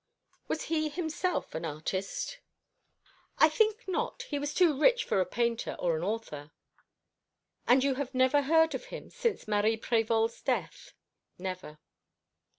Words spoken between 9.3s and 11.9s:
Marie Prévol's death?" "Never."